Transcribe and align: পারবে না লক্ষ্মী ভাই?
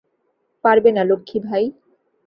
পারবে 0.63 0.89
না 0.93 1.03
লক্ষ্মী 1.09 1.39
ভাই? 1.47 1.63